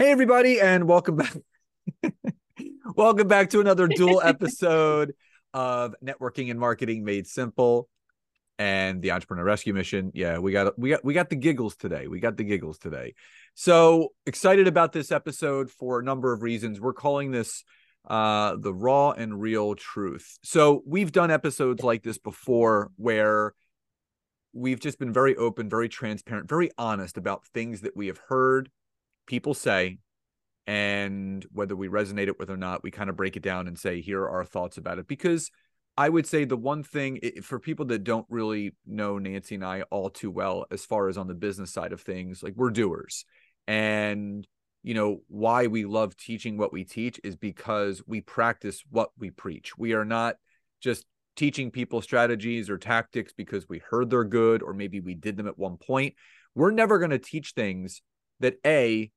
[0.00, 1.36] Hey, everybody, and welcome back.
[2.96, 5.12] welcome back to another dual episode
[5.52, 7.86] of Networking and Marketing Made Simple
[8.58, 10.10] and the Entrepreneur Rescue Mission.
[10.14, 12.06] Yeah, we got we got we got the giggles today.
[12.06, 13.12] We got the giggles today.
[13.52, 16.80] So excited about this episode for a number of reasons.
[16.80, 17.62] We're calling this
[18.08, 20.38] uh the raw and real truth.
[20.42, 23.52] So we've done episodes like this before where
[24.54, 28.70] we've just been very open, very transparent, very honest about things that we have heard
[29.30, 29.96] people say
[30.66, 33.78] and whether we resonate it with or not we kind of break it down and
[33.78, 35.06] say here are our thoughts about it.
[35.06, 35.52] Because
[35.96, 39.82] i would say the one thing for people that don't really know nancy and i
[39.82, 43.24] all too well as far as on the business side of things like we're doers.
[43.68, 44.46] And
[44.82, 49.30] you know why we love teaching what we teach is because we practice what we
[49.30, 49.78] preach.
[49.78, 50.34] We are not
[50.80, 51.04] just
[51.36, 55.46] teaching people strategies or tactics because we heard they're good or maybe we did them
[55.46, 56.14] at one point.
[56.56, 58.02] We're never going to teach things
[58.40, 59.10] that a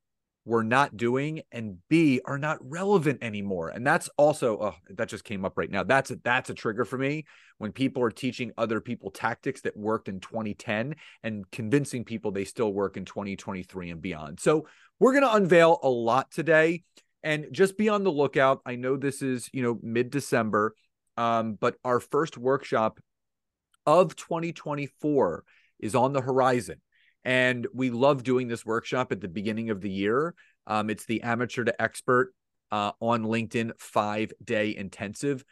[0.44, 3.68] we're not doing and b are not relevant anymore.
[3.70, 5.84] And that's also oh that just came up right now.
[5.84, 7.24] That's a that's a trigger for me
[7.58, 12.44] when people are teaching other people tactics that worked in 2010 and convincing people they
[12.44, 14.40] still work in 2023 and beyond.
[14.40, 14.66] So
[14.98, 16.82] we're going to unveil a lot today.
[17.22, 18.60] And just be on the lookout.
[18.66, 20.74] I know this is you know mid december
[21.16, 23.00] um, but our first workshop
[23.86, 25.44] of 2024
[25.78, 26.80] is on the horizon
[27.24, 30.34] and we love doing this workshop at the beginning of the year.
[30.66, 32.34] Um, it's the amateur to expert
[32.70, 35.44] uh, on LinkedIn five day intensive.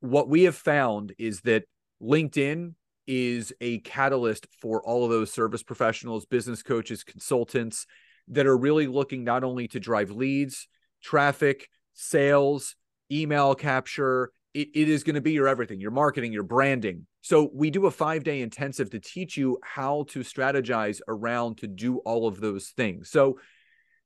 [0.00, 1.64] What we have found is that
[2.02, 2.74] LinkedIn
[3.06, 7.86] is a catalyst for all of those service professionals, business coaches, consultants
[8.28, 10.68] that are really looking not only to drive leads,
[11.02, 12.74] traffic, sales,
[13.10, 17.06] email capture, it, it is going to be your everything, your marketing, your branding.
[17.20, 21.66] So we do a five day intensive to teach you how to strategize around to
[21.66, 23.10] do all of those things.
[23.10, 23.38] So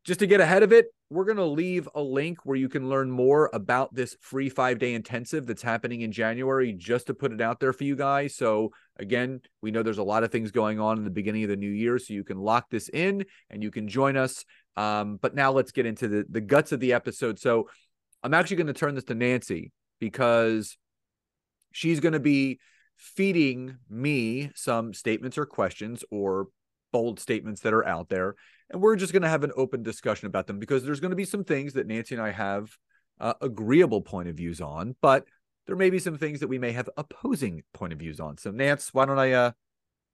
[0.05, 2.89] just to get ahead of it, we're going to leave a link where you can
[2.89, 7.33] learn more about this free five day intensive that's happening in January, just to put
[7.33, 8.35] it out there for you guys.
[8.35, 11.51] So, again, we know there's a lot of things going on in the beginning of
[11.51, 11.99] the new year.
[11.99, 14.45] So, you can lock this in and you can join us.
[14.77, 17.39] Um, but now let's get into the, the guts of the episode.
[17.39, 17.69] So,
[18.23, 20.77] I'm actually going to turn this to Nancy because
[21.73, 22.59] she's going to be
[22.97, 26.49] feeding me some statements or questions or
[26.93, 28.35] bold statements that are out there.
[28.71, 31.17] And we're just going to have an open discussion about them because there's going to
[31.17, 32.77] be some things that Nancy and I have
[33.21, 35.25] uh, agreeable point of views on, but
[35.67, 38.39] there may be some things that we may have opposing point of views on.
[38.39, 39.53] So, Nance, why don't I uh,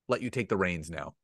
[0.08, 1.14] let you take the reins now?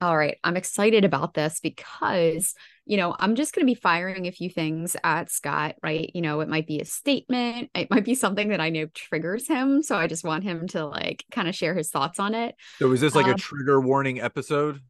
[0.00, 0.36] All right.
[0.44, 4.50] I'm excited about this because, you know, I'm just going to be firing a few
[4.50, 6.10] things at Scott, right?
[6.14, 9.48] You know, it might be a statement, it might be something that I know triggers
[9.48, 9.82] him.
[9.82, 12.54] So I just want him to like kind of share his thoughts on it.
[12.78, 14.80] So is this like um, a trigger warning episode?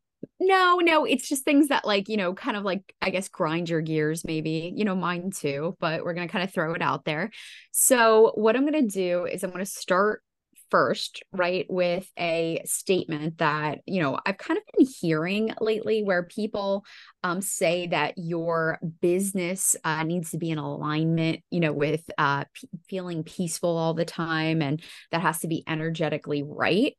[0.40, 3.68] No, no, it's just things that like, you know, kind of like I guess grind
[3.68, 6.82] your gears maybe, you know, mine too, but we're going to kind of throw it
[6.82, 7.30] out there.
[7.70, 10.22] So, what I'm going to do is I'm going to start
[10.71, 16.22] first, right, with a statement that, you know, I've kind of been hearing lately where
[16.25, 16.84] people
[17.22, 22.44] um, say that your business uh, needs to be in alignment, you know, with uh,
[22.54, 26.94] p- feeling peaceful all the time and that has to be energetically right.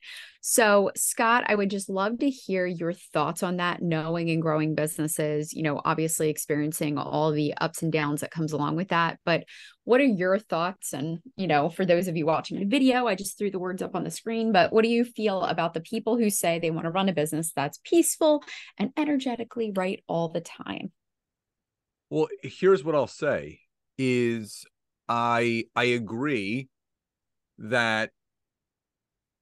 [0.49, 4.75] So, Scott, I would just love to hear your thoughts on that, knowing and growing
[4.75, 9.19] businesses, you know, obviously experiencing all the ups and downs that comes along with that.
[9.25, 9.43] But
[9.83, 10.93] what are your thoughts?
[10.93, 13.81] And, you know, for those of you watching the video, I just threw the words
[13.81, 16.71] up on the screen, but what do you feel about the people who say they
[16.71, 18.41] want to run a business that's peaceful
[18.77, 20.91] and energetically right all the time?
[22.09, 23.59] Well, here's what I'll say
[23.97, 24.65] is
[25.09, 26.69] I I agree
[27.57, 28.11] that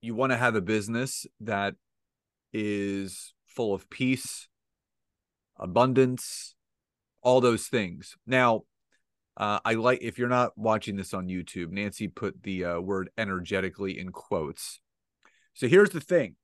[0.01, 1.75] you want to have a business that
[2.51, 4.47] is full of peace,
[5.59, 6.55] abundance,
[7.21, 8.15] all those things.
[8.25, 8.63] Now,
[9.37, 13.09] uh, I like if you're not watching this on YouTube, Nancy put the uh, word
[13.17, 14.79] energetically in quotes.
[15.53, 16.35] So here's the thing.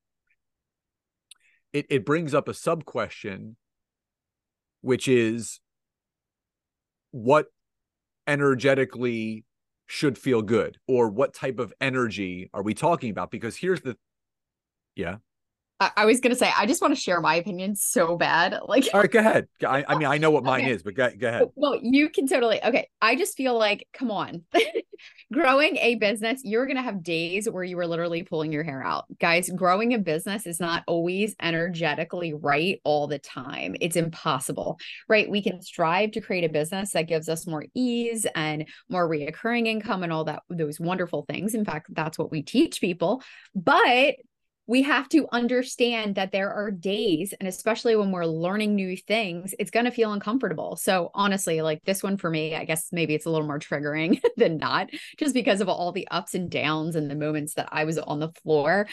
[1.71, 3.55] It it brings up a sub question,
[4.81, 5.61] which is
[7.11, 7.47] what
[8.27, 9.45] energetically
[9.88, 13.97] should feel good or what type of energy are we talking about because here's the
[14.95, 15.17] yeah
[15.81, 18.56] I, I was gonna say I just want to share my opinion so bad.
[18.68, 19.48] Like, all right, go ahead.
[19.68, 20.72] I, I mean, I know what mine okay.
[20.72, 21.48] is, but go, go ahead.
[21.56, 22.63] Well, you can totally.
[22.63, 24.44] Okay, I just feel like, come on,
[25.33, 29.06] growing a business, you're gonna have days where you are literally pulling your hair out,
[29.19, 29.50] guys.
[29.50, 33.75] Growing a business is not always energetically right all the time.
[33.81, 34.80] It's impossible,
[35.10, 35.30] right?
[35.30, 39.66] We can strive to create a business that gives us more ease and more reoccurring
[39.66, 41.56] income and all that those wonderful things.
[41.56, 43.24] In fact, that's what we teach people,
[43.56, 44.16] but
[44.71, 49.53] we have to understand that there are days, and especially when we're learning new things,
[49.59, 50.77] it's going to feel uncomfortable.
[50.77, 54.21] So, honestly, like this one for me, I guess maybe it's a little more triggering
[54.38, 57.83] than not, just because of all the ups and downs and the moments that I
[57.83, 58.88] was on the floor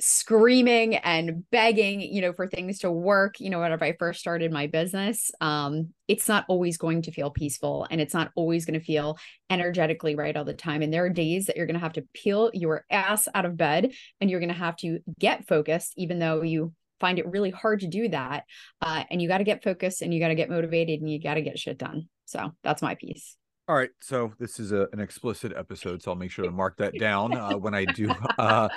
[0.00, 4.52] screaming and begging you know for things to work you know whenever i first started
[4.52, 8.78] my business um it's not always going to feel peaceful and it's not always going
[8.78, 9.18] to feel
[9.50, 10.82] energetically right all the time.
[10.82, 13.56] And there are days that you're going to have to peel your ass out of
[13.56, 17.50] bed and you're going to have to get focused even though you find it really
[17.50, 18.44] hard to do that
[18.80, 21.20] uh, and you got to get focused and you got to get motivated and you
[21.20, 22.08] got to get shit done.
[22.24, 23.36] So that's my piece
[23.68, 26.78] all right, so this is a, an explicit episode, so I'll make sure to mark
[26.78, 28.70] that down uh, when I do uh,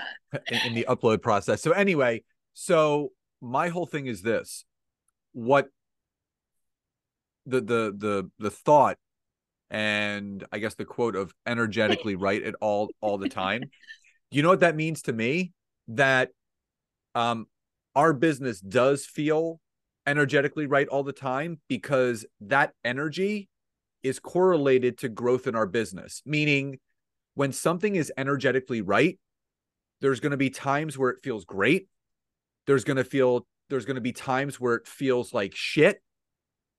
[0.52, 1.62] in, in the upload process.
[1.62, 2.24] So anyway,
[2.54, 4.66] so my whole thing is this:
[5.32, 5.68] what
[7.46, 8.98] the the the the thought
[9.70, 13.64] and I guess the quote of energetically right at all all the time.
[14.34, 15.52] You know what that means to me?
[15.90, 16.30] That
[17.16, 17.48] um
[17.96, 19.60] our business does feel
[20.08, 23.50] energetically right all the time because that energy
[24.04, 26.80] is correlated to growth in our business, meaning
[27.36, 29.20] when something is energetically right,
[30.02, 31.88] there's going to be times where it feels great.
[32.68, 36.02] There's going to feel there's going to be times where it feels like shit.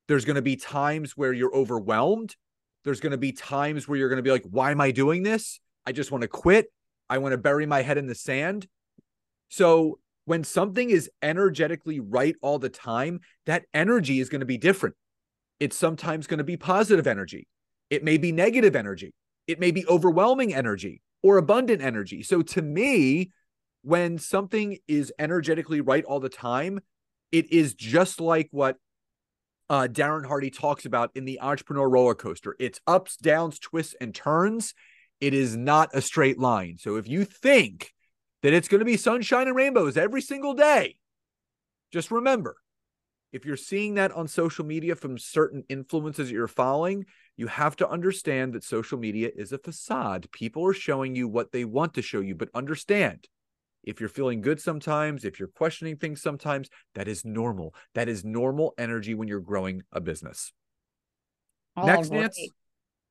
[0.08, 2.36] There's going to be times where you're overwhelmed.
[2.84, 5.22] There's going to be times where you're going to be like, why am I doing
[5.22, 5.60] this?
[5.86, 6.66] I just want to quit.
[7.08, 8.66] I want to bury my head in the sand.
[9.48, 14.58] So when something is energetically right all the time, that energy is going to be
[14.58, 14.94] different.
[15.62, 17.47] It's sometimes going to be positive energy.
[17.88, 19.14] It may be negative energy.
[19.47, 22.25] It may be overwhelming energy or abundant energy.
[22.25, 23.31] So to me,
[23.82, 26.81] when something is energetically right all the time,
[27.31, 28.76] it is just like what
[29.70, 32.56] uh, Darren Hardy talks about in the entrepreneur roller coaster.
[32.59, 34.75] It's ups, downs, twists, and turns.
[35.20, 36.79] It is not a straight line.
[36.81, 37.93] So if you think
[38.43, 40.97] that it's going to be sunshine and rainbows every single day,
[41.93, 42.56] just remember
[43.32, 47.06] if you're seeing that on social media from certain influences that you're following,
[47.37, 50.31] you have to understand that social media is a facade.
[50.32, 53.26] People are showing you what they want to show you, but understand
[53.82, 57.75] if you're feeling good sometimes, if you're questioning things sometimes, that is normal.
[57.94, 60.52] That is normal energy when you're growing a business.
[61.75, 62.20] All next, right.
[62.20, 62.38] Nance.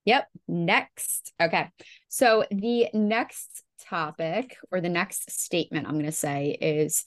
[0.06, 0.28] Yep.
[0.48, 1.34] Next.
[1.42, 1.70] Okay.
[2.10, 7.04] So the next topic or the next statement I'm going to say is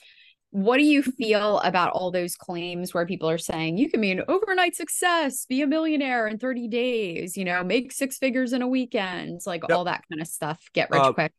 [0.54, 4.12] what do you feel about all those claims where people are saying you can be
[4.12, 8.62] an overnight success, be a millionaire in 30 days, you know, make six figures in
[8.62, 9.76] a weekend, like yep.
[9.76, 11.32] all that kind of stuff, get rich uh, quick?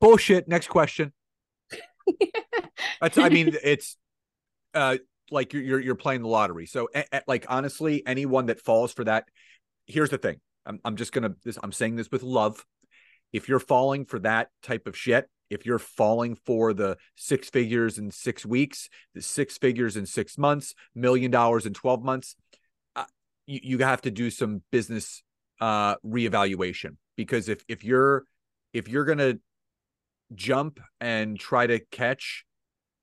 [0.00, 0.48] Bullshit.
[0.48, 1.12] Next question.
[3.00, 3.96] That's, I mean, it's
[4.74, 4.96] uh,
[5.30, 6.66] like you're, you're, playing the lottery.
[6.66, 9.26] So, a, a, like, honestly, anyone that falls for that,
[9.86, 10.40] here's the thing.
[10.66, 11.36] I'm, I'm just gonna.
[11.44, 12.66] This, I'm saying this with love.
[13.32, 17.98] If you're falling for that type of shit, if you're falling for the six figures
[17.98, 22.36] in six weeks, the six figures in six months, million dollars in 12 months,
[22.96, 23.04] uh,
[23.46, 25.22] you, you have to do some business
[25.60, 28.24] uh, reevaluation because if, if you're,
[28.72, 29.40] if you're going to
[30.34, 32.44] jump and try to catch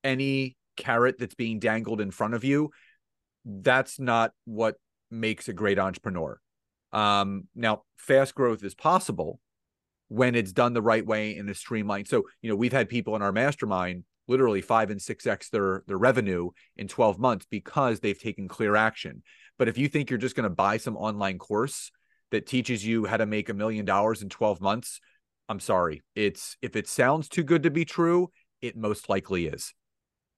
[0.04, 2.70] any carrot that's being dangled in front of you,
[3.46, 4.76] that's not what
[5.12, 6.40] makes a great entrepreneur.
[6.92, 9.40] Um, now, fast growth is possible
[10.08, 12.08] when it's done the right way in a streamlined.
[12.08, 15.84] So, you know, we've had people in our mastermind literally five and six X their
[15.88, 19.24] their revenue in 12 months because they've taken clear action.
[19.58, 21.92] But if you think you're just going to buy some online course
[22.32, 25.00] that teaches you how to make a million dollars in 12 months,
[25.48, 26.04] I'm sorry.
[26.16, 28.32] It's if it sounds too good to be true,
[28.62, 29.74] it most likely is.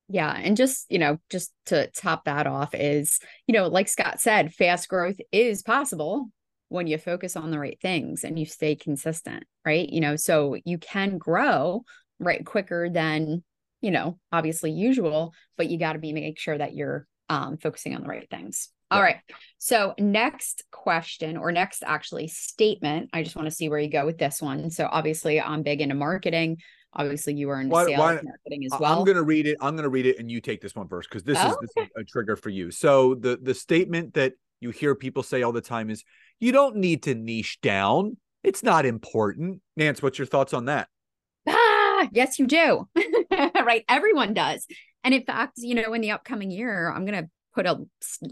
[0.09, 0.31] Yeah.
[0.31, 4.53] And just, you know, just to top that off is, you know, like Scott said,
[4.53, 6.29] fast growth is possible
[6.69, 9.87] when you focus on the right things and you stay consistent, right?
[9.87, 11.83] You know, so you can grow
[12.19, 13.43] right quicker than,
[13.81, 17.95] you know, obviously usual, but you got to be make sure that you're um, focusing
[17.95, 18.69] on the right things.
[18.89, 19.17] All right.
[19.57, 23.09] So, next question or next actually statement.
[23.11, 24.69] I just want to see where you go with this one.
[24.69, 26.57] So, obviously, I'm big into marketing.
[26.93, 28.97] Obviously, you are in why, sales why, marketing as well.
[28.97, 29.57] I'm going to read it.
[29.59, 31.57] I'm going to read it, and you take this one first because this, oh, is,
[31.61, 31.85] this okay.
[31.85, 32.71] is a trigger for you.
[32.71, 36.05] So, the the statement that you hear people say all the time is
[36.39, 38.17] you don't need to niche down.
[38.43, 39.61] It's not important.
[39.75, 40.87] Nance, what's your thoughts on that?
[41.47, 42.87] Ah, yes, you do.
[43.31, 43.83] right.
[43.89, 44.65] Everyone does.
[45.03, 47.79] And in fact, you know, in the upcoming year, I'm going to put a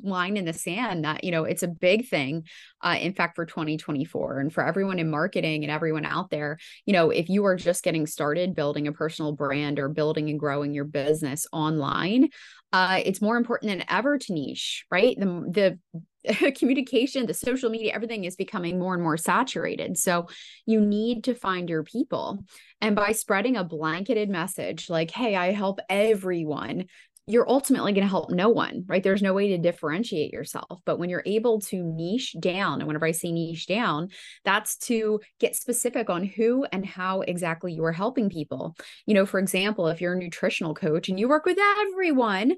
[0.04, 2.44] line in the sand that you know it's a big thing
[2.84, 6.94] uh, in fact for 2024 and for everyone in marketing and everyone out there you
[6.94, 10.76] know if you are just getting started building a personal brand or building and growing
[10.76, 12.30] your business online
[12.72, 15.18] uh, it's more important than ever to niche right?
[15.20, 15.80] The
[16.28, 19.98] the communication the social media everything is becoming more and more saturated.
[19.98, 20.28] So
[20.66, 22.44] you need to find your people.
[22.82, 26.86] And by spreading a blanketed message like hey i help everyone
[27.28, 29.02] you're ultimately going to help no one, right?
[29.02, 30.82] There's no way to differentiate yourself.
[30.86, 34.10] But when you're able to niche down, and whenever I say niche down,
[34.44, 38.76] that's to get specific on who and how exactly you are helping people.
[39.08, 42.58] You know, for example, if you're a nutritional coach and you work with everyone,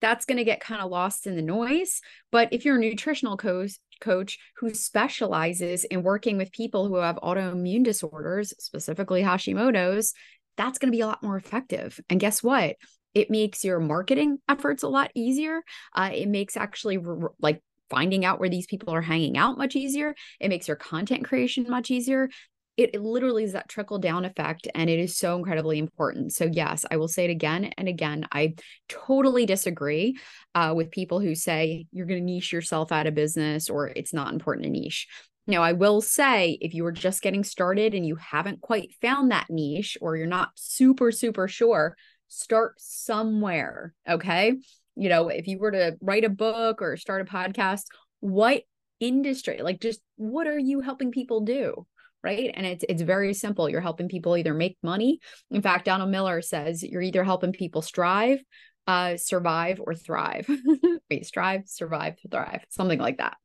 [0.00, 2.00] that's going to get kind of lost in the noise.
[2.32, 7.16] But if you're a nutritional coach, coach who specializes in working with people who have
[7.16, 10.14] autoimmune disorders, specifically Hashimoto's,
[10.56, 12.00] that's going to be a lot more effective.
[12.10, 12.76] And guess what?
[13.14, 15.62] It makes your marketing efforts a lot easier.
[15.94, 19.74] Uh, it makes actually re- like finding out where these people are hanging out much
[19.76, 20.14] easier.
[20.38, 22.28] It makes your content creation much easier.
[22.76, 26.46] It, it, literally is that trickle down effect and it is so incredibly important so
[26.50, 28.54] yes i will say it again and again i
[28.88, 30.16] totally disagree
[30.54, 34.14] uh, with people who say you're going to niche yourself out of business or it's
[34.14, 35.08] not important to niche
[35.46, 39.32] now, I will say if you are just getting started and you haven't quite found
[39.32, 41.96] that niche or you're not super, super sure,
[42.30, 43.92] start somewhere.
[44.08, 44.54] Okay.
[44.96, 47.82] You know, if you were to write a book or start a podcast,
[48.20, 48.62] what
[49.00, 51.86] industry, like just what are you helping people do?
[52.22, 52.50] Right.
[52.54, 53.68] And it's it's very simple.
[53.68, 55.20] You're helping people either make money.
[55.50, 58.42] In fact, Donald Miller says you're either helping people strive,
[58.86, 60.46] uh, survive, or thrive.
[61.10, 63.38] Wait, strive, survive, thrive, something like that.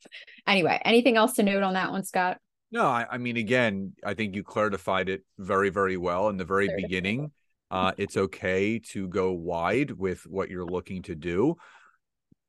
[0.46, 2.38] Anyway, anything else to note on that one, Scott?
[2.70, 6.44] No, I, I mean, again, I think you clarified it very, very well in the
[6.44, 7.32] very beginning.
[7.72, 11.56] Uh, it's okay to go wide with what you're looking to do.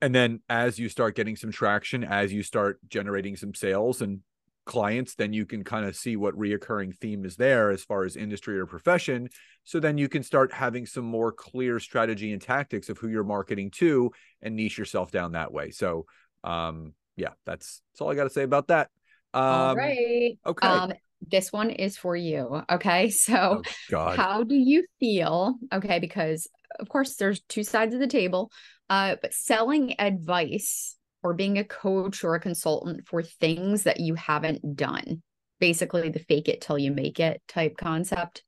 [0.01, 4.21] And then as you start getting some traction, as you start generating some sales and
[4.67, 8.17] clients, then you can kind of see what reoccurring theme is there as far as
[8.17, 9.29] industry or profession.
[9.65, 13.25] So then you can start having some more clear strategy and tactics of who you're
[13.25, 15.71] marketing to and niche yourself down that way.
[15.71, 16.07] So
[16.45, 18.91] um yeah, that's that's all I got to say about that.
[19.33, 20.39] Um, all right.
[20.47, 20.67] Okay.
[20.67, 22.63] Um, this one is for you.
[22.71, 23.11] Okay.
[23.27, 25.57] So, oh, how do you feel?
[25.73, 25.99] Okay.
[25.99, 26.47] Because,
[26.79, 28.51] of course, there's two sides of the table,
[28.89, 34.15] uh, but selling advice or being a coach or a consultant for things that you
[34.15, 35.23] haven't done,
[35.59, 38.45] basically the fake it till you make it type concept.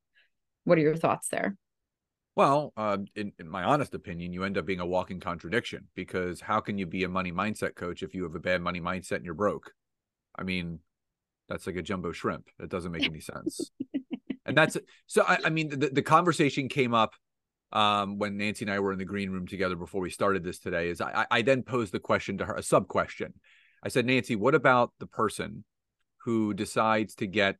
[0.63, 1.57] What are your thoughts there?
[2.35, 6.39] Well, uh, in, in, my honest opinion, you end up being a walking contradiction because
[6.39, 9.17] how can you be a money mindset coach if you have a bad money mindset
[9.17, 9.73] and you're broke?
[10.37, 10.79] I mean,
[11.49, 12.47] that's like a jumbo shrimp.
[12.59, 13.71] It doesn't make any sense.
[14.45, 14.77] and that's
[15.07, 15.23] so.
[15.27, 17.13] I, I mean, the, the conversation came up
[17.73, 20.59] um, when Nancy and I were in the green room together before we started this
[20.59, 20.89] today.
[20.89, 23.33] Is I, I then posed the question to her, a sub question.
[23.83, 25.63] I said, Nancy, what about the person
[26.23, 27.55] who decides to get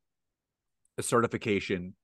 [0.98, 1.96] a certification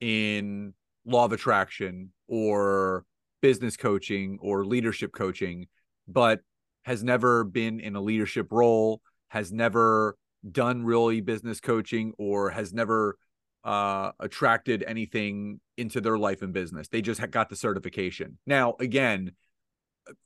[0.00, 0.72] in
[1.04, 3.04] law of attraction or
[3.42, 5.66] business coaching or leadership coaching,
[6.08, 6.40] but
[6.84, 10.16] has never been in a leadership role, has never
[10.50, 13.18] done really business coaching or has never
[13.64, 16.88] uh, attracted anything into their life and business.
[16.88, 18.38] They just got the certification.
[18.46, 19.32] Now, again,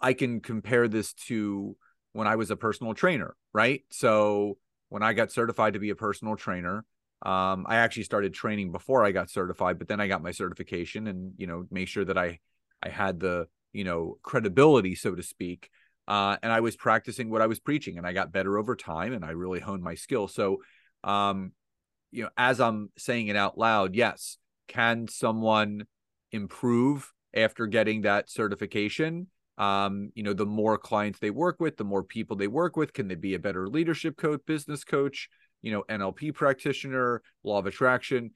[0.00, 1.76] I can compare this to
[2.12, 3.82] when I was a personal trainer, right?
[3.90, 4.58] So
[4.88, 6.84] when I got certified to be a personal trainer,
[7.22, 11.06] um, I actually started training before I got certified, but then I got my certification
[11.06, 12.40] and you know make sure that I
[12.82, 15.70] I had the you know credibility, so to speak,
[16.10, 19.12] uh, and I was practicing what I was preaching, and I got better over time,
[19.12, 20.26] and I really honed my skill.
[20.26, 20.58] So,
[21.04, 21.52] um,
[22.10, 24.36] you know, as I'm saying it out loud, yes,
[24.66, 25.86] can someone
[26.32, 29.28] improve after getting that certification?
[29.56, 32.92] Um, you know, the more clients they work with, the more people they work with,
[32.92, 35.28] can they be a better leadership coach, business coach?
[35.62, 38.32] You know, NLP practitioner, law of attraction.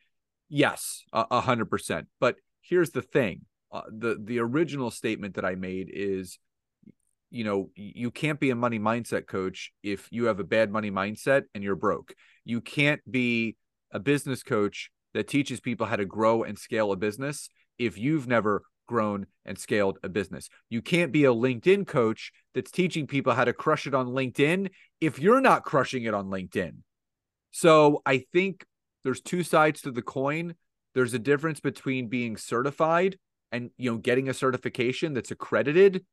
[0.49, 2.07] Yes, a hundred percent.
[2.21, 6.39] But here's the thing: uh, the the original statement that I made is
[7.35, 10.91] you know you can't be a money mindset coach if you have a bad money
[10.91, 12.15] mindset and you're broke.
[12.45, 13.57] You can't be
[13.91, 18.29] a business coach that teaches people how to grow and scale a business if you've
[18.29, 20.49] never grown and scaled a business.
[20.71, 24.71] You can't be a linkedin coach that's teaching people how to crush it on linkedin
[25.01, 26.83] if you're not crushing it on linkedin.
[27.51, 28.65] So i think
[29.03, 30.55] there's two sides to the coin.
[30.95, 33.19] There's a difference between being certified
[33.51, 36.05] and you know getting a certification that's accredited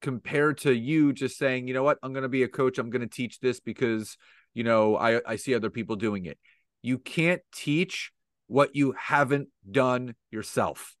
[0.00, 2.78] compared to you just saying, you know what, I'm going to be a coach.
[2.78, 4.16] I'm going to teach this because,
[4.54, 6.38] you know, I, I see other people doing it.
[6.82, 8.12] You can't teach
[8.46, 10.96] what you haven't done yourself.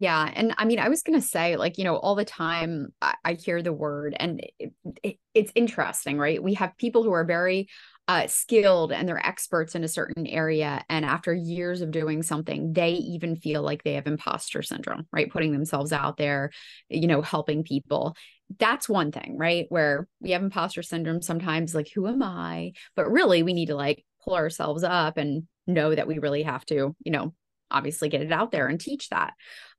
[0.00, 0.30] Yeah.
[0.34, 3.14] And I mean, I was going to say, like, you know, all the time I,
[3.24, 4.72] I hear the word and it,
[5.02, 6.42] it, it's interesting, right?
[6.42, 7.68] We have people who are very
[8.08, 10.82] uh, skilled and they're experts in a certain area.
[10.88, 15.30] And after years of doing something, they even feel like they have imposter syndrome, right?
[15.30, 16.50] Putting themselves out there,
[16.88, 18.16] you know, helping people.
[18.58, 19.66] That's one thing, right?
[19.68, 22.72] Where we have imposter syndrome sometimes, like, who am I?
[22.96, 26.64] But really, we need to like pull ourselves up and know that we really have
[26.66, 27.34] to, you know,
[27.70, 29.34] obviously get it out there and teach that.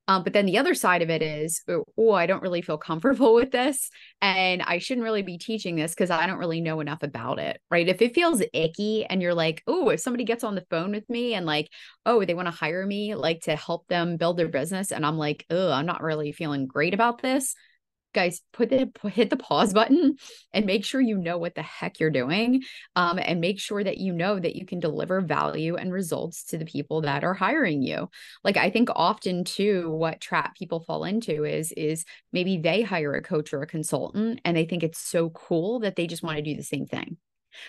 [0.09, 2.79] Um, but then the other side of it is, oh, oh, I don't really feel
[2.79, 3.91] comfortable with this.
[4.21, 7.61] And I shouldn't really be teaching this because I don't really know enough about it.
[7.69, 7.87] Right.
[7.87, 11.07] If it feels icky and you're like, oh, if somebody gets on the phone with
[11.11, 11.69] me and like,
[12.07, 14.91] oh, they want to hire me like to help them build their business.
[14.91, 17.53] And I'm like, oh, I'm not really feeling great about this
[18.13, 20.15] guys put the hit the pause button
[20.53, 22.63] and make sure you know what the heck you're doing
[22.95, 26.57] um, and make sure that you know that you can deliver value and results to
[26.57, 28.09] the people that are hiring you
[28.43, 33.13] like i think often too what trap people fall into is is maybe they hire
[33.13, 36.37] a coach or a consultant and they think it's so cool that they just want
[36.37, 37.17] to do the same thing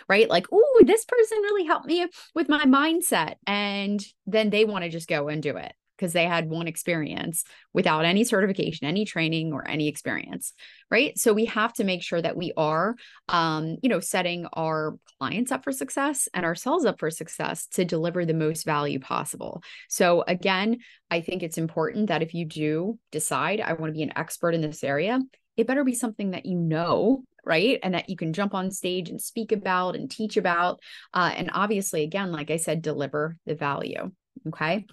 [0.09, 0.29] right?
[0.29, 3.37] Like, oh, this person really helped me with my mindset.
[3.47, 7.45] And then they want to just go and do it because they had one experience
[7.75, 10.55] without any certification, any training, or any experience,
[10.91, 11.19] right?
[11.19, 12.97] So we have to make sure that we are,
[13.29, 17.85] um, you know, setting our clients up for success and ourselves up for success to
[17.85, 19.63] deliver the most value possible.
[19.91, 20.79] So again,
[21.11, 24.55] I think it's important that if you do decide I want to be an expert
[24.55, 25.21] in this area,
[25.59, 29.11] it better be something that you know right and that you can jump on stage
[29.11, 30.81] and speak about and teach about
[31.15, 34.11] uh, and obviously again like i said deliver the value
[34.49, 34.87] okay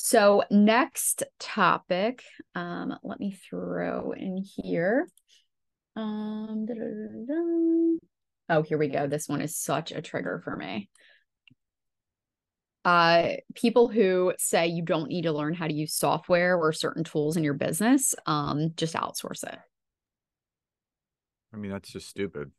[0.00, 2.22] so, next topic,
[2.54, 5.08] um, let me throw in here.
[5.96, 6.66] Um,
[8.48, 9.08] oh, here we go.
[9.08, 10.88] This one is such a trigger for me.
[12.84, 17.02] Uh, people who say you don't need to learn how to use software or certain
[17.02, 19.58] tools in your business, um, just outsource it.
[21.52, 22.52] I mean, that's just stupid.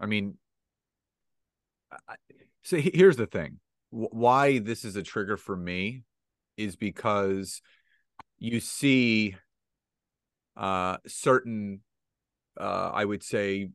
[0.00, 0.36] I mean,
[2.08, 2.16] I,
[2.64, 3.60] so here's the thing
[3.94, 6.02] why this is a trigger for me
[6.56, 7.62] is because
[8.38, 9.36] you see
[10.56, 11.80] uh certain
[12.60, 13.68] uh i would say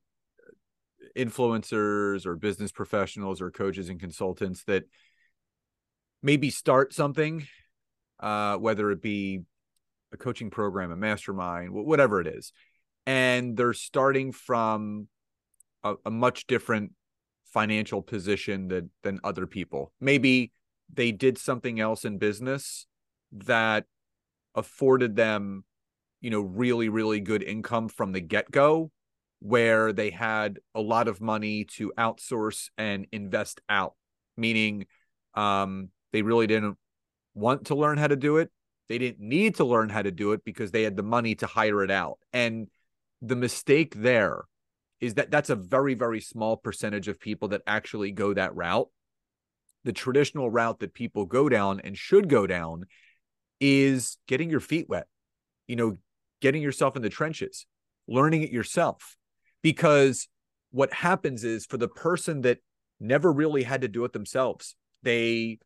[1.17, 4.83] influencers or business professionals or coaches and consultants that
[6.21, 7.47] maybe start something
[8.19, 9.39] uh whether it be
[10.11, 12.51] a coaching program a mastermind whatever it is
[13.05, 15.07] and they're starting from
[15.85, 16.91] a, a much different
[17.53, 19.91] financial position than than other people.
[19.99, 20.51] Maybe
[20.91, 22.87] they did something else in business
[23.31, 23.85] that
[24.55, 25.63] afforded them,
[26.21, 28.91] you know, really really good income from the get-go
[29.39, 33.95] where they had a lot of money to outsource and invest out,
[34.35, 34.85] meaning
[35.33, 36.77] um, they really didn't
[37.33, 38.51] want to learn how to do it.
[38.89, 41.45] They didn't need to learn how to do it because they had the money to
[41.45, 42.19] hire it out.
[42.33, 42.67] And
[43.21, 44.43] the mistake there
[45.01, 48.89] is that that's a very very small percentage of people that actually go that route.
[49.83, 52.85] The traditional route that people go down and should go down
[53.59, 55.07] is getting your feet wet
[55.67, 55.97] you know
[56.41, 57.65] getting yourself in the trenches
[58.07, 59.17] learning it yourself.
[59.61, 60.27] Because
[60.71, 62.59] what happens is for the person that
[62.99, 65.59] never really had to do it themselves they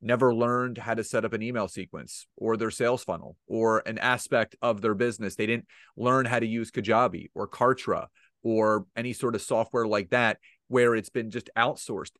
[0.00, 3.98] never learned how to set up an email sequence or their sales funnel or an
[3.98, 5.34] aspect of their business.
[5.34, 8.06] They didn't learn how to use kajabi or kartra
[8.42, 12.12] or any sort of software like that where it's been just outsourced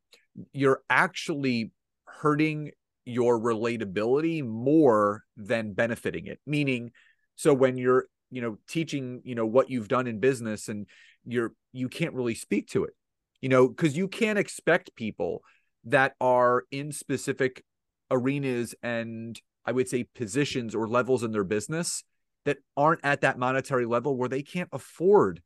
[0.53, 1.73] you're actually
[2.05, 2.71] hurting
[3.05, 6.39] your relatability more than benefiting it.
[6.47, 6.91] Meaning
[7.37, 10.87] so when you're you know teaching you know what you've done in business and
[11.25, 12.93] you're you can't really speak to it
[13.41, 15.41] you know because you can't expect people
[15.85, 17.65] that are in specific
[18.11, 22.05] arenas and i would say positions or levels in their business
[22.45, 25.41] that aren't at that monetary level where they can't afford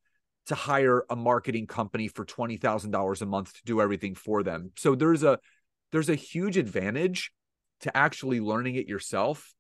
[0.47, 4.73] to hire a marketing company for $20,000 a month to do everything for them.
[4.77, 5.39] So there's a
[5.93, 7.33] there's a huge advantage
[7.81, 9.53] to actually learning it yourself.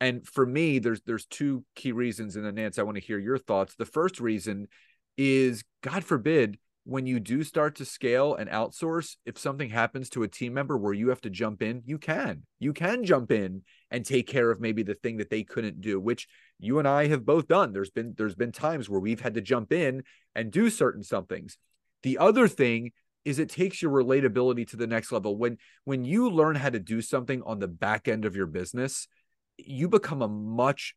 [0.00, 3.18] And for me, there's there's two key reasons and then Nance, I want to hear
[3.18, 3.74] your thoughts.
[3.74, 4.68] The first reason
[5.16, 10.22] is God forbid when you do start to scale and outsource, if something happens to
[10.22, 12.42] a team member where you have to jump in, you can.
[12.58, 16.00] You can jump in and take care of maybe the thing that they couldn't do,
[16.00, 16.26] which
[16.58, 17.72] you and I have both done.
[17.72, 20.02] There's been there's been times where we've had to jump in
[20.34, 21.58] and do certain somethings.
[22.02, 22.92] The other thing
[23.24, 25.36] is it takes your relatability to the next level.
[25.36, 29.06] When when you learn how to do something on the back end of your business,
[29.58, 30.94] you become a much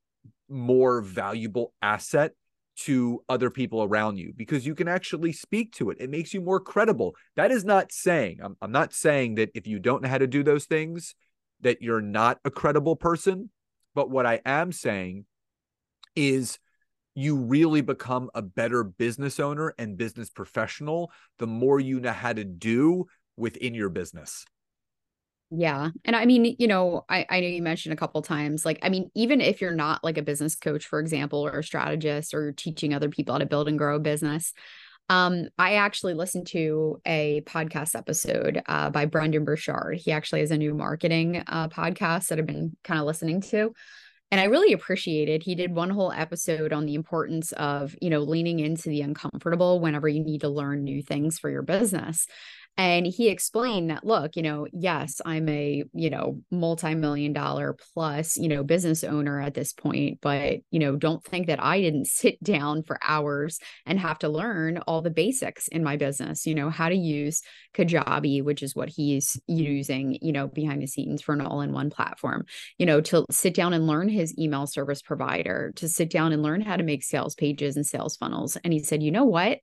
[0.50, 2.32] more valuable asset
[2.76, 5.98] to other people around you because you can actually speak to it.
[6.00, 7.16] It makes you more credible.
[7.36, 10.28] That is not saying, I'm, I'm not saying that if you don't know how to
[10.28, 11.16] do those things,
[11.62, 13.50] that you're not a credible person.
[13.96, 15.26] But what I am saying
[16.16, 16.58] is
[17.16, 22.34] you really become a better business owner and business professional the more you know how
[22.34, 23.06] to do
[23.38, 24.46] within your business.
[25.56, 25.90] Yeah.
[26.06, 28.90] And I mean, you know, I, I know you mentioned a couple times, like, I
[28.90, 32.54] mean, even if you're not like a business coach, for example, or a strategist or
[32.54, 34.54] teaching other people how to build and grow a business,
[35.10, 39.98] um, I actually listened to a podcast episode uh, by Brendon Burchard.
[39.98, 43.74] He actually has a new marketing uh, podcast that I've been kind of listening to.
[44.32, 48.22] And I really appreciated he did one whole episode on the importance of, you know,
[48.22, 52.26] leaning into the uncomfortable whenever you need to learn new things for your business.
[52.76, 58.36] And he explained that, look, you know, yes, I'm a, you know, multi-million dollar plus,
[58.36, 62.08] you know, business owner at this point, but, you know, don't think that I didn't
[62.08, 66.56] sit down for hours and have to learn all the basics in my business, you
[66.56, 67.44] know, how to use
[67.76, 72.46] Kajabi, which is what he's using, you know, behind the scenes for an all-in-one platform,
[72.80, 76.42] you know, to sit down and learn his email service provider, to sit down and
[76.42, 78.58] learn how to make sales pages and sales funnels.
[78.64, 79.60] And he said, you know what?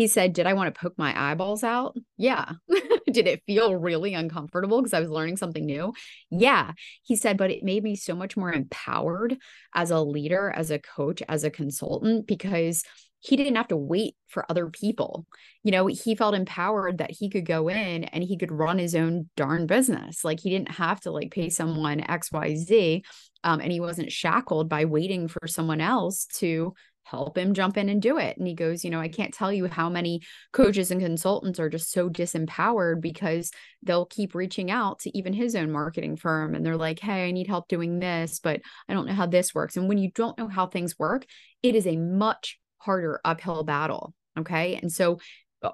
[0.00, 1.94] He said, Did I want to poke my eyeballs out?
[2.16, 2.52] Yeah.
[3.12, 5.92] Did it feel really uncomfortable because I was learning something new?
[6.30, 6.72] Yeah.
[7.02, 9.36] He said, But it made me so much more empowered
[9.74, 12.82] as a leader, as a coach, as a consultant, because
[13.18, 15.26] he didn't have to wait for other people.
[15.62, 18.94] You know, he felt empowered that he could go in and he could run his
[18.94, 20.24] own darn business.
[20.24, 23.02] Like he didn't have to like pay someone XYZ.
[23.44, 27.88] Um, and he wasn't shackled by waiting for someone else to help him jump in
[27.88, 28.36] and do it.
[28.36, 30.20] And he goes, You know, I can't tell you how many
[30.52, 33.50] coaches and consultants are just so disempowered because
[33.82, 37.30] they'll keep reaching out to even his own marketing firm and they're like, Hey, I
[37.32, 39.76] need help doing this, but I don't know how this works.
[39.76, 41.26] And when you don't know how things work,
[41.62, 44.14] it is a much harder uphill battle.
[44.38, 44.76] Okay.
[44.76, 45.18] And so,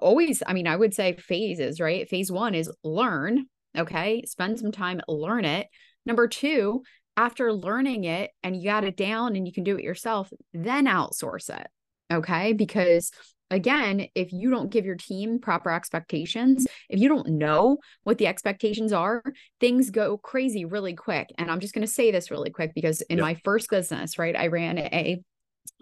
[0.01, 2.09] always, I mean, I would say phases, right?
[2.09, 3.47] Phase one is learn.
[3.77, 4.23] Okay.
[4.27, 5.69] Spend some time, learn it.
[6.05, 6.83] Number two,
[7.17, 10.87] after learning it and you got it down and you can do it yourself, then
[10.87, 11.67] outsource it.
[12.13, 12.53] Okay.
[12.53, 13.11] Because
[13.51, 18.27] again, if you don't give your team proper expectations, if you don't know what the
[18.27, 19.23] expectations are,
[19.61, 21.33] things go crazy really quick.
[21.39, 24.37] And I'm just going to say this really quick because in my first business, right,
[24.37, 25.23] I ran a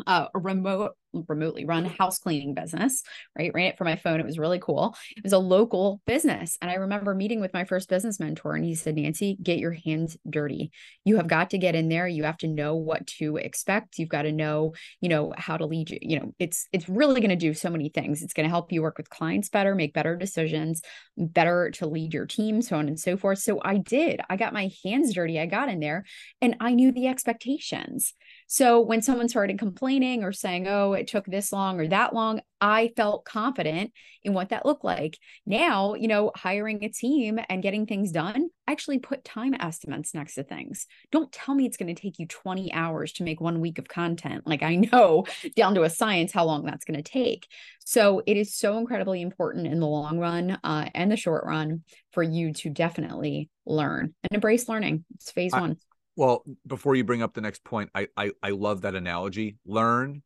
[0.07, 0.93] uh, a remote
[1.29, 3.03] remotely run house cleaning business,
[3.39, 3.53] right?
[3.55, 4.21] Ran it from my phone.
[4.21, 4.97] It was really cool.
[5.17, 6.59] It was a local business.
[6.61, 9.73] And I remember meeting with my first business mentor, and he said, Nancy, get your
[9.73, 10.71] hands dirty.
[11.05, 12.07] You have got to get in there.
[12.07, 13.99] You have to know what to expect.
[13.99, 15.99] You've got to know, you know, how to lead you.
[16.03, 18.23] You know, it's it's really going to do so many things.
[18.23, 20.83] It's going to help you work with clients better, make better decisions,
[21.17, 23.39] better to lead your team, so on and so forth.
[23.39, 24.21] So I did.
[24.29, 25.39] I got my hands dirty.
[25.39, 26.05] I got in there
[26.41, 28.15] and I knew the expectations.
[28.55, 32.41] So when someone started complaining or saying, oh, it took this long or that long,
[32.61, 33.91] I felt confident
[34.23, 35.19] in what that looked like.
[35.45, 40.37] Now, you know, hiring a team and getting things done, actually put time estimates next
[40.37, 40.87] to things.
[41.11, 43.89] Don't tell me it's going to take you 20 hours to make one week of
[43.89, 44.47] content.
[44.47, 47.49] Like I know down to a science how long that's going to take.
[47.85, 51.83] So it is so incredibly important in the long run uh, and the short run
[52.13, 55.05] for you to definitely learn and embrace learning.
[55.17, 55.77] It's phase I, one.
[56.17, 59.57] Well, before you bring up the next point, I, I I love that analogy.
[59.67, 60.23] Learn,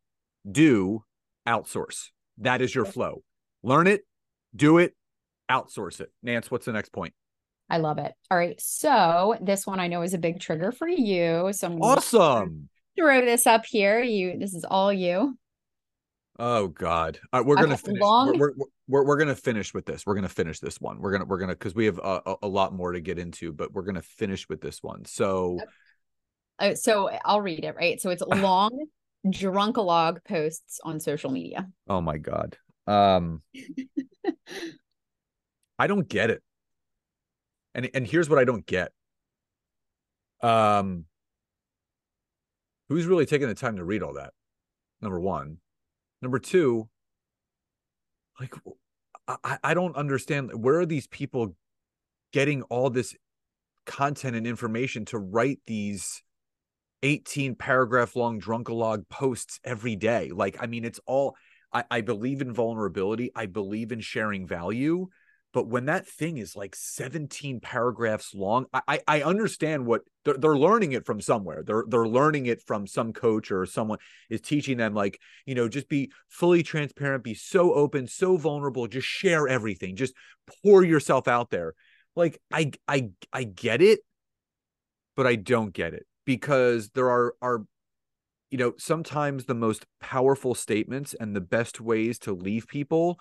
[0.49, 1.03] do,
[1.47, 2.09] outsource.
[2.37, 3.23] That is your flow.
[3.63, 4.01] Learn it,
[4.55, 4.95] do it,
[5.49, 6.11] outsource it.
[6.23, 7.13] Nance, what's the next point?
[7.69, 8.13] I love it.
[8.31, 8.59] All right.
[8.59, 11.49] So this one I know is a big trigger for you.
[11.51, 12.69] So I'm awesome.
[12.97, 14.01] Throw this up here.
[14.01, 15.37] You this is all you.
[16.39, 17.19] Oh God.
[17.33, 17.99] Right, we're gonna finish.
[18.01, 18.39] Long...
[18.39, 20.05] We're, we're, we're, we're gonna finish with this.
[20.05, 21.01] We're gonna finish this one.
[21.01, 23.73] We're gonna we're gonna because we have a, a, lot more to get into, but
[23.73, 25.03] we're gonna finish with this one.
[25.03, 25.59] So,
[26.57, 27.75] uh, so I'll read it.
[27.75, 27.99] Right.
[27.99, 28.85] So it's long
[29.27, 31.67] drunkalog posts on social media.
[31.89, 32.57] Oh my God.
[32.87, 33.41] Um,
[35.77, 36.41] I don't get it.
[37.75, 38.93] And and here's what I don't get.
[40.41, 41.03] Um,
[42.87, 44.31] who's really taking the time to read all that?
[45.01, 45.57] Number one.
[46.21, 46.89] Number two,
[48.39, 48.53] like
[49.27, 51.55] I, I don't understand where are these people
[52.31, 53.15] getting all this
[53.85, 56.21] content and information to write these
[57.03, 60.31] 18 paragraph long drunkalog posts every day.
[60.33, 61.35] Like, I mean, it's all
[61.71, 63.31] I, I believe in vulnerability.
[63.35, 65.07] I believe in sharing value.
[65.51, 70.57] But when that thing is like 17 paragraphs long, I I understand what they're, they're
[70.57, 71.63] learning it from somewhere.
[71.63, 73.97] They're they're learning it from some coach or someone
[74.29, 78.87] is teaching them like, you know, just be fully transparent, be so open, so vulnerable,
[78.87, 79.95] just share everything.
[79.95, 80.13] Just
[80.63, 81.73] pour yourself out there.
[82.15, 84.01] Like I I I get it,
[85.15, 87.63] but I don't get it because there are are
[88.51, 93.19] you know, sometimes the most powerful statements and the best ways to leave people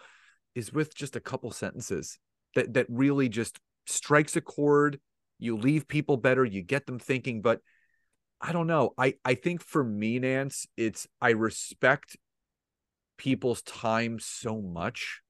[0.59, 2.19] is with just a couple sentences
[2.55, 5.01] that that really just strikes a chord
[5.39, 7.61] you leave people better you get them thinking but
[8.41, 8.95] I don't know.
[8.97, 12.17] I I think for me, Nance, it's I respect
[13.17, 15.23] people's time so much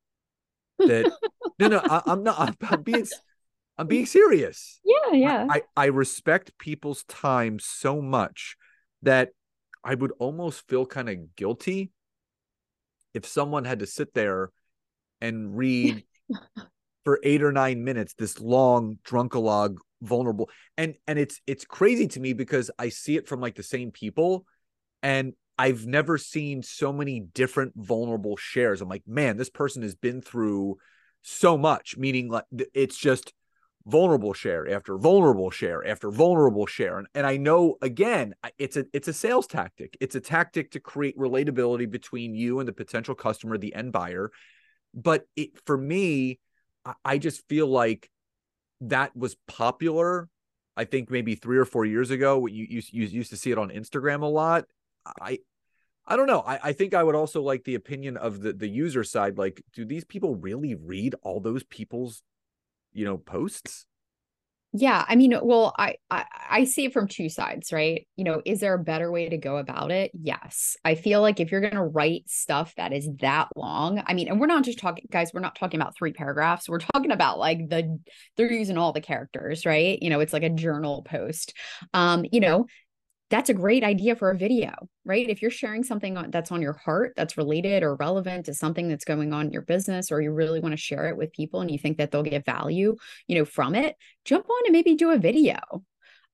[0.79, 1.11] that
[1.59, 2.39] no, no, I, am not.
[2.39, 3.07] I'm, I'm, being
[3.79, 4.81] I'm being serious.
[4.85, 5.47] Yeah, yeah.
[5.49, 8.57] I, I respect people's time so much
[9.03, 9.31] that
[9.83, 11.93] I would almost feel kind of guilty
[13.15, 14.51] if someone had to sit there
[15.21, 16.05] and read
[17.05, 22.21] for eight or nine minutes this long drunkalog vulnerable and and it's it's crazy to
[22.21, 24.45] me because i see it from like the same people
[25.03, 28.81] and i've never seen so many different vulnerable shares.
[28.81, 30.77] I'm like man this person has been through
[31.23, 33.33] so much meaning like it's just
[33.87, 38.85] vulnerable share after vulnerable share after vulnerable share and, and i know again it's a
[38.93, 39.97] it's a sales tactic.
[40.01, 44.31] It's a tactic to create relatability between you and the potential customer the end buyer
[44.95, 46.39] but it for me
[47.05, 48.11] I just feel like
[48.81, 50.29] that was popular.
[50.77, 53.59] I think maybe three or four years ago, you, you, you used to see it
[53.59, 54.67] on Instagram a lot.
[55.21, 55.41] I
[56.07, 56.41] I don't know.
[56.41, 59.37] I, I think I would also like the opinion of the the user side.
[59.37, 62.23] Like, do these people really read all those people's,
[62.93, 63.87] you know, posts?
[64.75, 68.07] Yeah, I mean, well, I, I I see it from two sides, right?
[68.17, 70.11] You know, is there a better way to go about it?
[70.13, 70.77] Yes.
[70.85, 74.29] I feel like if you're going to write stuff that is that long, I mean,
[74.29, 76.69] and we're not just talking guys, we're not talking about three paragraphs.
[76.69, 77.99] We're talking about like the
[78.37, 79.99] they're using all the characters, right?
[80.03, 81.55] You know, it's like a journal post.
[81.95, 82.67] Um, you know,
[83.31, 84.73] that's a great idea for a video,
[85.05, 85.29] right?
[85.29, 89.05] If you're sharing something that's on your heart that's related or relevant to something that's
[89.05, 91.71] going on in your business, or you really want to share it with people and
[91.71, 95.11] you think that they'll get value, you know, from it, jump on and maybe do
[95.11, 95.59] a video.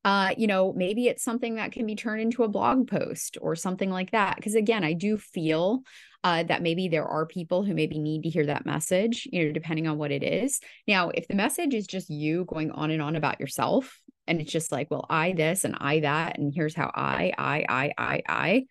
[0.05, 3.57] Uh, you know, maybe it's something that can be turned into a blog post or
[3.57, 4.37] something like that.
[4.37, 5.83] Because again, I do feel
[6.23, 9.53] uh, that maybe there are people who maybe need to hear that message, you know,
[9.53, 10.61] depending on what it is.
[10.87, 14.53] Now, if the message is just you going on and on about yourself, and it's
[14.53, 18.23] just like, well, I this and I that, and here's how I, I, I, I,
[18.29, 18.65] I,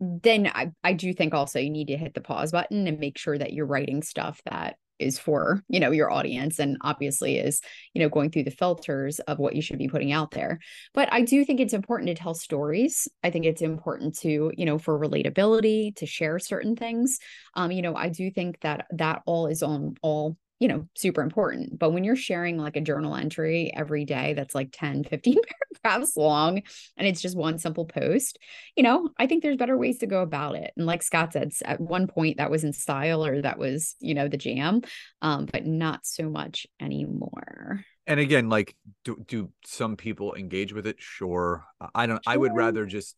[0.00, 3.16] then I, I do think also you need to hit the pause button and make
[3.18, 7.60] sure that you're writing stuff that is for you know your audience and obviously is
[7.94, 10.60] you know going through the filters of what you should be putting out there.
[10.92, 13.08] But i do think it's important to tell stories.
[13.22, 17.18] I think it's important to you know for relatability to share certain things.
[17.54, 21.20] Um you know i do think that that all is on all you know, super
[21.20, 21.78] important.
[21.78, 25.36] But when you're sharing like a journal entry every day that's like 10, 15
[25.82, 26.62] paragraphs long
[26.96, 28.38] and it's just one simple post,
[28.76, 30.72] you know, I think there's better ways to go about it.
[30.76, 34.14] And like Scott said, at one point that was in style or that was, you
[34.14, 34.82] know, the jam,
[35.22, 37.84] um, but not so much anymore.
[38.06, 40.96] And again, like, do, do some people engage with it?
[40.98, 41.64] Sure.
[41.94, 42.32] I don't, sure.
[42.32, 43.16] I would rather just,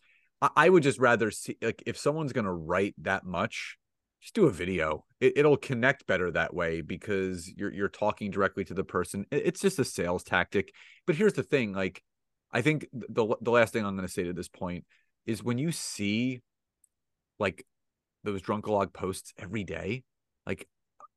[0.55, 3.79] I would just rather see, like, if someone's going to write that much,
[4.20, 5.06] just do a video.
[5.19, 9.25] It, will connect better that way because you're you're talking directly to the person.
[9.31, 10.73] It's just a sales tactic.
[11.07, 12.03] But here's the thing: like,
[12.53, 14.85] I think the the last thing I'm going to say to this point
[15.25, 16.43] is when you see
[17.39, 17.65] like
[18.25, 20.05] those drunkalog posts every day,
[20.47, 20.69] like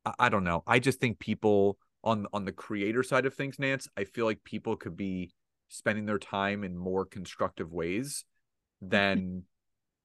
[0.06, 0.64] I, I don't know.
[0.66, 4.44] I just think people on on the creator side of things, Nance, I feel like
[4.44, 5.32] people could be
[5.68, 8.26] spending their time in more constructive ways
[8.82, 8.90] mm-hmm.
[8.90, 9.44] than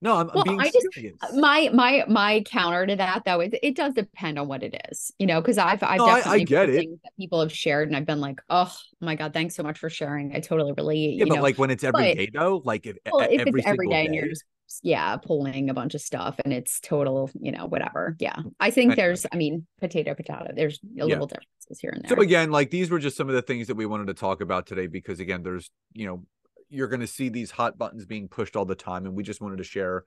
[0.05, 1.17] no, I'm, well, I'm I just serious.
[1.35, 5.11] my my my counter to that though is it does depend on what it is,
[5.19, 6.89] you know, because I've I've no, definitely I, I get it.
[7.03, 9.89] that people have shared and I've been like, oh my god, thanks so much for
[9.89, 10.37] sharing.
[10.37, 11.17] I totally relate.
[11.17, 11.43] Yeah, but know?
[11.43, 14.03] like when it's every but, day though, like if, well, if every it's every day,
[14.03, 14.45] day and you're just
[14.83, 18.97] yeah pulling a bunch of stuff and it's total you know whatever yeah i think
[18.97, 21.05] there's i mean potato potato there's a yeah.
[21.05, 23.67] little differences here and there so again like these were just some of the things
[23.67, 26.25] that we wanted to talk about today because again there's you know
[26.69, 29.41] you're going to see these hot buttons being pushed all the time and we just
[29.41, 30.05] wanted to share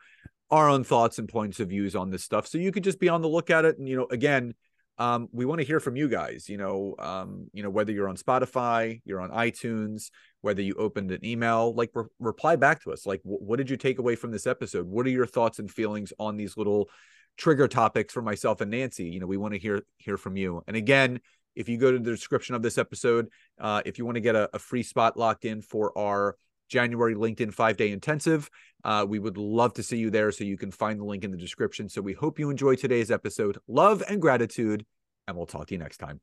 [0.49, 2.47] our own thoughts and points of views on this stuff.
[2.47, 3.77] So you could just be on the look at it.
[3.77, 4.53] And, you know, again,
[4.97, 8.09] um, we want to hear from you guys, you know, um, you know, whether you're
[8.09, 10.09] on Spotify, you're on iTunes,
[10.41, 13.05] whether you opened an email, like re- reply back to us.
[13.05, 14.87] Like, what did you take away from this episode?
[14.87, 16.89] What are your thoughts and feelings on these little
[17.37, 19.05] trigger topics for myself and Nancy?
[19.05, 20.63] You know, we want to hear, hear from you.
[20.67, 21.19] And again,
[21.55, 23.27] if you go to the description of this episode,
[23.59, 26.37] uh, if you want to get a, a free spot locked in for our
[26.67, 28.49] January LinkedIn five day intensive.
[28.83, 30.31] Uh, we would love to see you there.
[30.31, 31.89] So you can find the link in the description.
[31.89, 33.57] So we hope you enjoy today's episode.
[33.67, 34.85] Love and gratitude.
[35.27, 36.21] And we'll talk to you next time.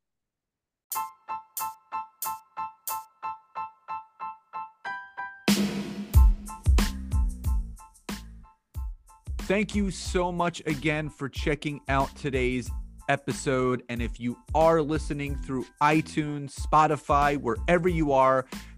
[9.43, 12.71] Thank you so much again for checking out today's
[13.11, 13.83] episode.
[13.91, 18.47] And if you are listening through iTunes, Spotify, wherever you are,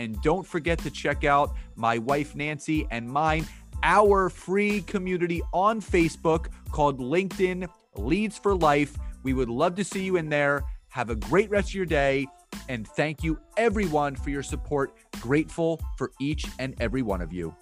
[0.00, 3.46] And don't forget to check out my wife, Nancy, and mine,
[3.82, 8.96] our free community on Facebook called LinkedIn Leads for Life.
[9.24, 10.62] We would love to see you in there.
[10.88, 12.26] Have a great rest of your day.
[12.70, 14.96] And thank you, everyone, for your support.
[15.20, 17.54] Grateful for each and every one of you.